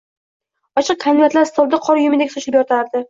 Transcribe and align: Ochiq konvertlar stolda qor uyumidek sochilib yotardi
Ochiq 0.81 0.99
konvertlar 1.03 1.45
stolda 1.49 1.81
qor 1.89 2.01
uyumidek 2.01 2.33
sochilib 2.37 2.59
yotardi 2.61 2.99